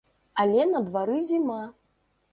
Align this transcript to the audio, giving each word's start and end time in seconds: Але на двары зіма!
Але 0.43 0.63
на 0.69 0.81
двары 0.89 1.21
зіма! 1.31 1.63